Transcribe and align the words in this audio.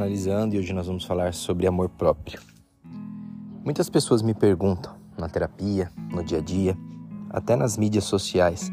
psicanalizando 0.00 0.54
e 0.54 0.58
hoje 0.58 0.72
nós 0.72 0.86
vamos 0.86 1.04
falar 1.04 1.34
sobre 1.34 1.66
amor 1.66 1.90
próprio. 1.90 2.40
Muitas 3.62 3.90
pessoas 3.90 4.22
me 4.22 4.32
perguntam 4.32 4.94
na 5.18 5.28
terapia, 5.28 5.90
no 6.10 6.24
dia 6.24 6.38
a 6.38 6.40
dia, 6.40 6.76
até 7.28 7.54
nas 7.54 7.76
mídias 7.76 8.04
sociais, 8.04 8.70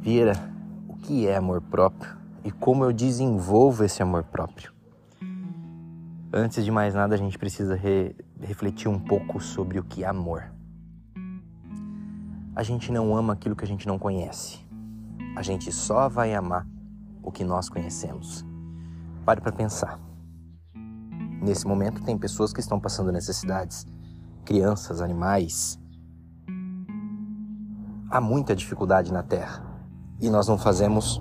Vieira, 0.00 0.34
o 0.88 0.96
que 0.96 1.26
é 1.26 1.36
amor 1.36 1.62
próprio 1.62 2.16
e 2.44 2.50
como 2.50 2.84
eu 2.84 2.92
desenvolvo 2.92 3.84
esse 3.84 4.02
amor 4.02 4.24
próprio? 4.24 4.72
Antes 6.32 6.64
de 6.64 6.70
mais 6.70 6.94
nada, 6.94 7.14
a 7.14 7.18
gente 7.18 7.38
precisa 7.38 7.74
re 7.74 8.14
refletir 8.40 8.88
um 8.88 8.98
pouco 8.98 9.40
sobre 9.40 9.78
o 9.78 9.84
que 9.84 10.04
é 10.04 10.06
amor. 10.06 10.52
A 12.54 12.62
gente 12.62 12.92
não 12.92 13.16
ama 13.16 13.32
aquilo 13.32 13.56
que 13.56 13.64
a 13.64 13.68
gente 13.68 13.86
não 13.86 13.98
conhece. 13.98 14.58
A 15.36 15.42
gente 15.42 15.72
só 15.72 16.08
vai 16.08 16.34
amar 16.34 16.66
o 17.22 17.30
que 17.30 17.44
nós 17.44 17.68
conhecemos. 17.68 18.44
Pare 19.24 19.40
para 19.40 19.52
pensar. 19.52 20.11
Nesse 21.42 21.66
momento, 21.66 22.00
tem 22.04 22.16
pessoas 22.16 22.52
que 22.52 22.60
estão 22.60 22.78
passando 22.78 23.10
necessidades, 23.10 23.84
crianças, 24.44 25.00
animais. 25.00 25.76
Há 28.08 28.20
muita 28.20 28.54
dificuldade 28.54 29.12
na 29.12 29.24
Terra 29.24 29.60
e 30.20 30.30
nós 30.30 30.46
não 30.46 30.56
fazemos 30.56 31.20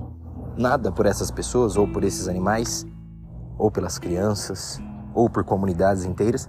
nada 0.55 0.91
por 0.91 1.07
essas 1.07 1.31
pessoas, 1.31 1.75
ou 1.75 1.87
por 1.87 2.03
esses 2.03 2.27
animais, 2.27 2.85
ou 3.57 3.71
pelas 3.71 3.97
crianças, 3.97 4.79
ou 5.15 5.27
por 5.27 5.43
comunidades 5.43 6.05
inteiras, 6.05 6.47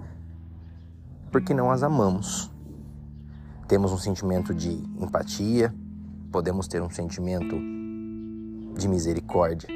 porque 1.31 1.55
não 1.55 1.71
as 1.71 1.83
amamos. 1.83 2.53
Temos 3.67 3.91
um 3.91 3.97
sentimento 3.97 4.55
de 4.55 4.71
empatia, 5.01 5.75
podemos 6.31 6.69
ter 6.69 6.83
um 6.83 6.91
sentimento 6.91 7.57
de 8.77 8.87
misericórdia, 8.87 9.69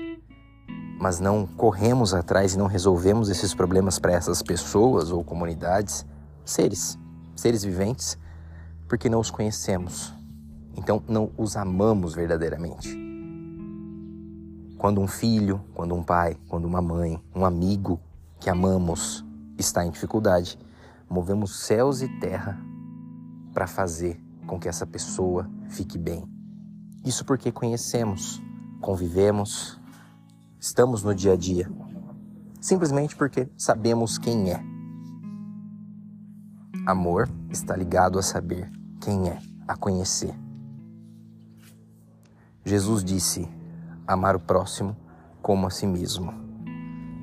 mas 0.98 1.20
não 1.20 1.46
corremos 1.46 2.14
atrás 2.14 2.54
e 2.54 2.58
não 2.58 2.66
resolvemos 2.66 3.28
esses 3.28 3.54
problemas 3.54 3.98
para 3.98 4.12
essas 4.12 4.42
pessoas 4.42 5.10
ou 5.10 5.22
comunidades, 5.22 6.06
seres, 6.44 6.98
seres 7.34 7.62
viventes, 7.62 8.18
porque 8.88 9.08
não 9.08 9.20
os 9.20 9.30
conhecemos. 9.30 10.14
Então 10.76 11.02
não 11.08 11.30
os 11.36 11.56
amamos 11.56 12.14
verdadeiramente. 12.14 12.96
Quando 14.78 15.00
um 15.00 15.06
filho, 15.06 15.62
quando 15.74 15.94
um 15.94 16.02
pai, 16.02 16.36
quando 16.48 16.64
uma 16.66 16.82
mãe, 16.82 17.20
um 17.34 17.44
amigo 17.44 18.00
que 18.38 18.48
amamos 18.48 19.24
está 19.58 19.84
em 19.84 19.90
dificuldade, 19.90 20.58
movemos 21.08 21.60
céus 21.60 22.02
e 22.02 22.08
terra 22.20 22.58
para 23.52 23.66
fazer 23.66 24.20
com 24.46 24.58
que 24.58 24.68
essa 24.68 24.86
pessoa 24.86 25.48
fique 25.68 25.98
bem. 25.98 26.24
Isso 27.04 27.24
porque 27.24 27.50
conhecemos, 27.50 28.42
convivemos, 28.80 29.80
estamos 30.66 31.04
no 31.04 31.14
dia 31.14 31.34
a 31.34 31.36
dia, 31.36 31.70
simplesmente 32.60 33.14
porque 33.14 33.48
sabemos 33.56 34.18
quem 34.18 34.50
é. 34.50 34.60
Amor 36.84 37.28
está 37.48 37.76
ligado 37.76 38.18
a 38.18 38.22
saber 38.22 38.68
quem 39.00 39.28
é, 39.28 39.38
a 39.66 39.76
conhecer. 39.76 40.34
Jesus 42.64 43.04
disse: 43.04 43.48
amar 44.08 44.34
o 44.34 44.40
próximo 44.40 44.96
como 45.40 45.68
a 45.68 45.70
si 45.70 45.86
mesmo. 45.86 46.34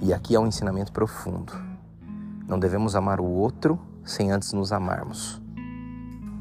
E 0.02 0.14
aqui 0.14 0.38
há 0.38 0.39
um 0.39 0.47
ensinamento 0.47 0.94
profundo. 0.94 1.52
Não 2.47 2.58
devemos 2.58 2.95
amar 2.95 3.19
o 3.19 3.25
outro 3.25 3.77
sem 4.05 4.31
antes 4.31 4.53
nos 4.53 4.71
amarmos. 4.71 5.41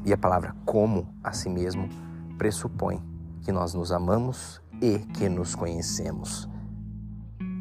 E 0.05 0.13
a 0.13 0.17
palavra 0.17 0.55
como 0.65 1.13
a 1.21 1.33
si 1.33 1.49
mesmo 1.49 1.89
pressupõe 2.37 3.03
que 3.41 3.51
nós 3.51 3.73
nos 3.73 3.91
amamos 3.91 4.61
e 4.81 4.99
que 4.99 5.27
nos 5.27 5.53
conhecemos. 5.53 6.52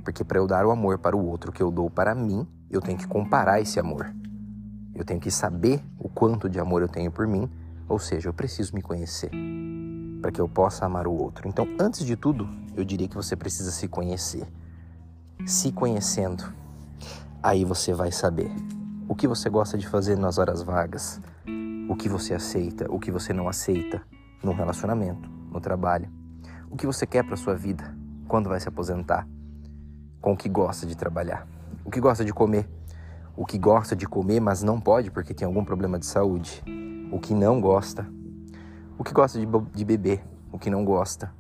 Porque 0.03 0.25
para 0.25 0.39
eu 0.39 0.47
dar 0.47 0.67
o 0.67 0.71
amor 0.71 0.99
para 0.99 1.17
o 1.17 1.25
outro 1.25 1.53
que 1.53 1.63
eu 1.63 1.71
dou 1.71 1.89
para 1.91 2.15
mim, 2.15 2.47
eu 2.71 2.81
tenho 2.81 2.99
que 2.99 3.07
comparar 3.07 3.61
esse 3.61 3.79
amor. 3.79 4.13
Eu 4.95 5.05
tenho 5.05 5.21
que 5.21 5.31
saber 5.31 5.83
o 5.99 6.09
quanto 6.09 6.49
de 6.49 6.59
amor 6.59 6.83
eu 6.83 6.89
tenho 6.89 7.11
por 7.11 7.27
mim, 7.27 7.49
ou 7.89 7.99
seja, 7.99 8.29
eu 8.29 8.35
preciso 8.35 8.75
me 8.75 8.83
conhecer 8.83 9.31
para 10.21 10.31
que 10.31 10.41
eu 10.41 10.49
possa 10.49 10.87
amar 10.87 11.07
o 11.07 11.13
outro. 11.13 11.49
Então, 11.49 11.67
antes 11.81 12.05
de 12.05 12.17
tudo, 12.17 12.49
eu 12.77 12.85
diria 12.85 13.09
que 13.09 13.17
você 13.17 13.35
precisa 13.35 13.71
se 13.71 13.89
conhecer. 13.89 14.47
Se 15.45 15.73
conhecendo, 15.73 16.45
aí 17.43 17.65
você 17.65 17.93
vai 17.93 18.13
saber 18.13 18.51
o 19.09 19.15
que 19.15 19.27
você 19.27 19.51
gosta 19.51 19.77
de 19.77 19.87
fazer 19.89 20.17
nas 20.17 20.39
horas 20.39 20.63
vagas, 20.63 21.21
o 21.89 21.97
que 21.97 22.09
você 22.09 22.35
aceita, 22.35 22.87
o 22.89 23.01
que 23.01 23.11
você 23.11 23.33
não 23.33 23.49
aceita 23.49 24.01
no 24.43 24.53
relacionamento, 24.53 25.29
no 25.51 25.61
trabalho, 25.61 26.09
o 26.71 26.77
que 26.77 26.87
você 26.87 27.07
quer 27.07 27.25
para 27.25 27.37
sua 27.37 27.55
vida, 27.55 27.95
quando 28.29 28.49
vai 28.49 28.61
se 28.61 28.69
aposentar, 28.69 29.27
com 30.23 30.33
o 30.33 30.37
que 30.37 30.49
gosta 30.49 30.87
de 30.87 30.97
trabalhar, 30.97 31.47
o 31.85 31.91
que 31.91 32.01
gosta 32.01 32.25
de 32.25 32.33
comer, 32.33 32.67
o 33.37 33.45
que 33.45 33.59
gosta 33.59 33.97
de 33.97 34.07
comer, 34.07 34.41
mas 34.41 34.63
não 34.63 34.81
pode 34.81 35.11
porque 35.11 35.35
tem 35.35 35.45
algum 35.45 35.65
problema 35.65 35.99
de 35.99 36.07
saúde, 36.07 36.63
o 37.11 37.19
que 37.19 37.35
não 37.35 37.61
gosta, 37.61 38.09
o 38.97 39.03
que 39.03 39.13
gosta 39.13 39.39
de, 39.39 39.47
de 39.75 39.85
beber, 39.85 40.25
o 40.53 40.59
que 40.59 40.71
não 40.71 40.85
gosta, 40.85 41.33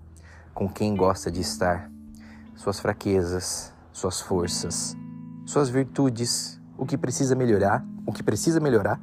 com 0.52 0.68
quem 0.68 0.96
gosta 0.96 1.30
de 1.30 1.40
estar, 1.40 1.88
suas 2.56 2.80
fraquezas, 2.80 3.72
suas 3.92 4.20
forças, 4.20 4.96
suas 5.46 5.70
virtudes, 5.70 6.60
o 6.76 6.84
que 6.84 6.98
precisa 6.98 7.36
melhorar, 7.36 7.86
o 8.04 8.12
que 8.12 8.22
precisa 8.22 8.58
melhorar, 8.58 9.00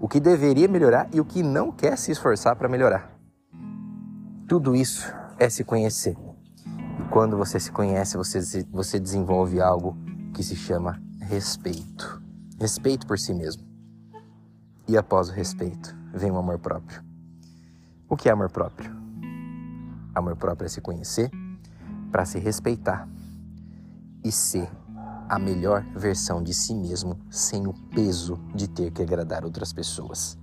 o 0.00 0.08
que 0.08 0.20
deveria 0.20 0.68
melhorar 0.68 1.08
e 1.12 1.20
o 1.20 1.24
que 1.24 1.42
não 1.42 1.70
quer 1.70 1.98
se 1.98 2.10
esforçar 2.12 2.56
para 2.56 2.68
melhorar. 2.68 3.10
Tudo 4.48 4.74
isso 4.74 5.12
é 5.38 5.50
se 5.50 5.64
conhecer. 5.64 6.16
Quando 7.16 7.38
você 7.38 7.58
se 7.58 7.72
conhece, 7.72 8.14
você, 8.14 8.62
você 8.70 9.00
desenvolve 9.00 9.58
algo 9.58 9.96
que 10.34 10.42
se 10.42 10.54
chama 10.54 11.00
respeito. 11.18 12.22
Respeito 12.60 13.06
por 13.06 13.18
si 13.18 13.32
mesmo. 13.32 13.66
E 14.86 14.98
após 14.98 15.30
o 15.30 15.32
respeito, 15.32 15.96
vem 16.12 16.30
o 16.30 16.36
amor 16.36 16.58
próprio. 16.58 17.02
O 18.06 18.18
que 18.18 18.28
é 18.28 18.32
amor 18.32 18.50
próprio? 18.50 18.94
Amor 20.14 20.36
próprio 20.36 20.66
é 20.66 20.68
se 20.68 20.82
conhecer 20.82 21.30
para 22.12 22.26
se 22.26 22.38
respeitar 22.38 23.08
e 24.22 24.30
ser 24.30 24.70
a 25.26 25.38
melhor 25.38 25.86
versão 25.96 26.42
de 26.42 26.52
si 26.52 26.74
mesmo 26.74 27.18
sem 27.30 27.66
o 27.66 27.72
peso 27.94 28.38
de 28.54 28.68
ter 28.68 28.90
que 28.90 29.00
agradar 29.00 29.42
outras 29.42 29.72
pessoas. 29.72 30.36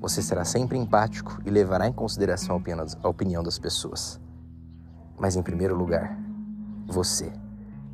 Você 0.00 0.22
será 0.22 0.44
sempre 0.44 0.78
empático 0.78 1.42
e 1.44 1.50
levará 1.50 1.88
em 1.88 1.92
consideração 1.92 2.62
a 3.02 3.08
opinião 3.08 3.42
das 3.42 3.58
pessoas. 3.58 4.20
Mas 5.18 5.36
em 5.36 5.42
primeiro 5.42 5.76
lugar, 5.76 6.18
você. 6.86 7.32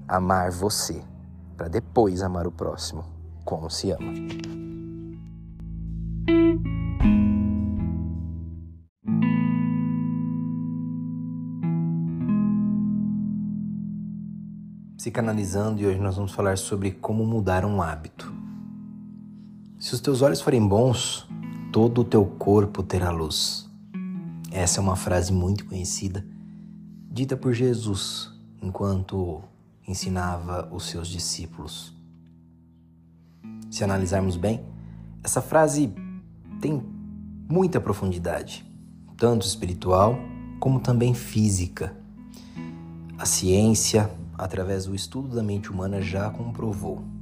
Amar 0.06 0.50
você, 0.50 1.02
para 1.56 1.68
depois 1.68 2.22
amar 2.22 2.46
o 2.46 2.52
próximo 2.52 3.04
como 3.44 3.70
se 3.70 3.90
ama. 3.90 4.12
Psicanalizando 14.96 15.82
e 15.82 15.86
hoje 15.86 16.00
nós 16.00 16.16
vamos 16.16 16.32
falar 16.32 16.56
sobre 16.56 16.90
como 16.90 17.26
mudar 17.26 17.64
um 17.64 17.82
hábito. 17.82 18.32
Se 19.78 19.94
os 19.94 20.00
teus 20.00 20.22
olhos 20.22 20.40
forem 20.40 20.66
bons, 20.66 21.28
todo 21.70 22.00
o 22.00 22.04
teu 22.04 22.24
corpo 22.24 22.82
terá 22.82 23.10
luz. 23.10 23.70
Essa 24.50 24.80
é 24.80 24.82
uma 24.82 24.96
frase 24.96 25.30
muito 25.30 25.66
conhecida, 25.66 26.24
dita 27.14 27.36
por 27.36 27.52
Jesus 27.52 28.32
enquanto 28.60 29.40
ensinava 29.86 30.68
os 30.72 30.86
seus 30.88 31.06
discípulos. 31.06 31.94
Se 33.70 33.84
analisarmos 33.84 34.36
bem, 34.36 34.64
essa 35.22 35.40
frase 35.40 35.94
tem 36.60 36.82
muita 37.48 37.80
profundidade, 37.80 38.66
tanto 39.16 39.46
espiritual 39.46 40.18
como 40.58 40.80
também 40.80 41.14
física. 41.14 41.96
A 43.16 43.24
ciência, 43.24 44.10
através 44.36 44.86
do 44.86 44.94
estudo 44.94 45.36
da 45.36 45.42
mente 45.42 45.70
humana, 45.70 46.02
já 46.02 46.28
comprovou 46.30 47.14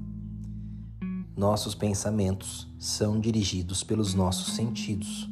nossos 1.37 1.75
pensamentos 1.75 2.69
são 2.79 3.19
dirigidos 3.19 3.83
pelos 3.83 4.15
nossos 4.15 4.55
sentidos. 4.55 5.29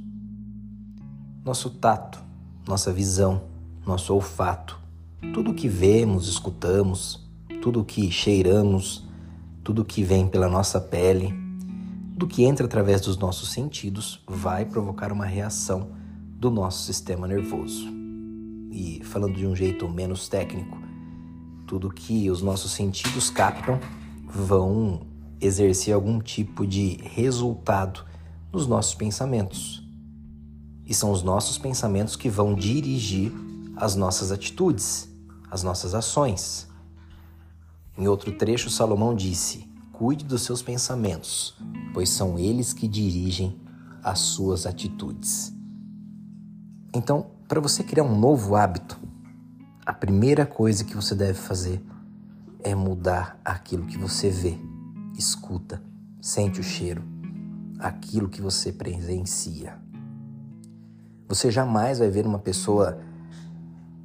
Nosso 1.44 1.70
tato, 1.70 2.23
nossa 2.67 2.93
visão, 2.93 3.43
nosso 3.90 4.14
olfato, 4.14 4.78
tudo 5.34 5.52
que 5.52 5.66
vemos, 5.69 6.28
escutamos, 6.28 7.28
tudo 7.60 7.84
que 7.84 8.08
cheiramos, 8.08 9.04
tudo 9.64 9.84
que 9.84 10.04
vem 10.04 10.28
pela 10.28 10.48
nossa 10.48 10.81
pele, 10.81 11.34
tudo 12.12 12.28
que 12.28 12.44
entra 12.44 12.66
através 12.66 13.00
dos 13.00 13.16
nossos 13.16 13.50
sentidos 13.50 14.22
vai 14.28 14.64
provocar 14.64 15.12
uma 15.12 15.26
reação 15.26 15.90
do 16.38 16.52
nosso 16.52 16.84
sistema 16.84 17.26
nervoso. 17.26 17.88
E 18.70 19.02
falando 19.02 19.34
de 19.34 19.44
um 19.44 19.56
jeito 19.56 19.88
menos 19.88 20.28
técnico, 20.28 20.78
tudo 21.66 21.90
que 21.90 22.31
os 22.31 22.40
nossos 22.40 22.70
sentidos 22.70 23.28
captam 23.28 23.81
vão 24.25 25.00
exercer 25.40 25.92
algum 25.92 26.20
tipo 26.20 26.64
de 26.64 26.96
resultado 27.02 28.04
nos 28.52 28.69
nossos 28.69 28.94
pensamentos. 28.94 29.84
E 30.87 30.94
são 30.94 31.10
os 31.10 31.25
nossos 31.25 31.58
pensamentos 31.58 32.14
que 32.14 32.28
vão 32.28 32.54
dirigir 32.54 33.50
as 33.81 33.97
nossas 33.97 34.31
atitudes, 34.31 35.09
as 35.50 35.62
nossas 35.62 35.94
ações. 35.94 36.69
Em 37.97 38.06
outro 38.06 38.31
trecho, 38.32 38.69
Salomão 38.69 39.15
disse: 39.15 39.67
Cuide 39.93 40.25
dos 40.25 40.43
seus 40.43 40.61
pensamentos, 40.62 41.56
pois 41.94 42.11
são 42.11 42.38
eles 42.38 42.75
que 42.75 42.87
dirigem 42.87 43.59
as 44.05 44.19
suas 44.19 44.67
atitudes. 44.67 45.53
Então, 46.94 47.31
para 47.49 47.61
você 47.61 47.82
criar 47.82 48.05
um 48.05 48.19
novo 48.19 48.55
hábito, 48.55 48.99
a 49.87 49.93
primeira 49.93 50.44
coisa 50.44 50.85
que 50.85 50.94
você 50.94 51.15
deve 51.15 51.38
fazer 51.38 51.83
é 52.62 52.75
mudar 52.75 53.41
aquilo 53.43 53.87
que 53.87 53.97
você 53.97 54.29
vê, 54.29 54.59
escuta, 55.17 55.83
sente 56.21 56.61
o 56.61 56.62
cheiro, 56.62 57.03
aquilo 57.79 58.29
que 58.29 58.43
você 58.43 58.73
presencia. 58.73 59.79
Você 61.29 61.50
jamais 61.50 61.99
vai 61.99 62.11
ver 62.11 62.26
uma 62.26 62.38
pessoa 62.38 63.10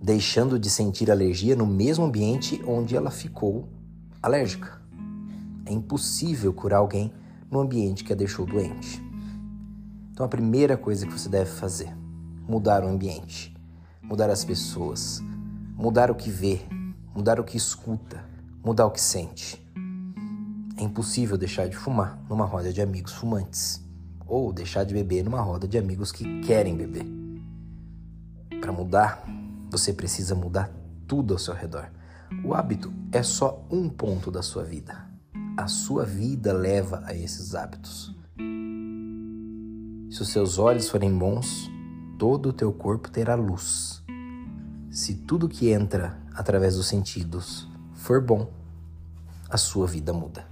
deixando 0.06 0.60
de 0.60 0.69
sentir 0.69 1.10
alergia 1.10 1.56
no 1.56 1.66
mesmo 1.66 2.06
ambiente 2.06 2.62
onde 2.68 2.96
ela 2.96 3.10
ficou 3.10 3.68
alérgica. 4.22 4.80
É 5.66 5.74
impossível 5.74 6.54
curar 6.54 6.78
alguém 6.78 7.12
no 7.50 7.60
ambiente 7.60 8.04
que 8.04 8.13
a 8.13 8.16
deixou 8.16 8.46
doente. 8.46 9.04
Então 10.12 10.24
a 10.24 10.30
primeira 10.30 10.78
coisa 10.78 11.07
que 11.07 11.12
você 11.12 11.28
deve 11.28 11.50
fazer, 11.50 11.92
mudar 12.48 12.84
o 12.84 12.88
ambiente, 12.88 13.57
mudar 14.04 14.30
as 14.30 14.46
pessoas, 14.46 15.24
mudar 15.75 16.12
o 16.12 16.16
que 16.16 16.30
vê, 16.30 16.62
mudar 17.16 17.40
o 17.40 17.44
que 17.44 17.57
escuta, 17.57 18.24
mudar 18.63 18.86
o 18.86 18.92
que 18.92 19.02
sente. 19.02 19.60
É 20.78 20.84
impossível 20.84 21.36
deixar 21.36 21.68
de 21.68 21.75
fumar 21.75 22.24
numa 22.30 22.46
roda 22.46 22.72
de 22.72 22.80
amigos 22.80 23.13
fumantes 23.13 23.84
ou 24.28 24.54
deixar 24.54 24.84
de 24.84 24.94
beber 24.94 25.24
numa 25.24 25.42
roda 25.42 25.68
de 25.68 25.80
amigos 25.80 26.12
que 26.12 26.42
querem 26.42 26.78
beber. 26.78 27.07
Para 28.62 28.72
mudar, 28.72 29.34
você 29.69 29.94
precisa 29.94 30.35
mudar 30.35 30.71
tudo 31.07 31.33
ao 31.33 31.39
seu 31.39 31.53
redor. 31.53 31.89
O 32.44 32.53
hábito 32.53 32.91
é 33.12 33.21
só 33.23 33.65
um 33.69 33.89
ponto 33.89 34.31
da 34.31 34.41
sua 34.41 34.63
vida. 34.63 35.09
A 35.57 35.67
sua 35.67 36.06
vida 36.06 36.53
leva 36.53 37.01
a 37.06 37.13
esses 37.13 37.56
hábitos. 37.56 38.15
Se 40.09 40.21
os 40.21 40.29
seus 40.29 40.57
olhos 40.57 40.89
forem 40.89 41.15
bons, 41.17 41.69
todo 42.17 42.50
o 42.50 42.53
teu 42.53 42.71
corpo 42.71 43.09
terá 43.09 43.35
luz. 43.35 44.03
Se 44.89 45.13
tudo 45.15 45.50
que 45.50 45.69
entra 45.69 46.18
através 46.33 46.75
dos 46.75 46.88
sentidos 46.88 47.68
for 47.94 48.21
bom, 48.21 48.51
a 49.50 49.57
sua 49.57 49.88
vida 49.88 50.13
muda. 50.13 50.45